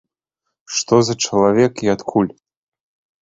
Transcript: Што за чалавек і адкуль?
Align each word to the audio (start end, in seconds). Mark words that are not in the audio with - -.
Што 0.77 0.95
за 1.09 1.15
чалавек 1.27 1.73
і 1.87 1.91
адкуль? 1.95 2.31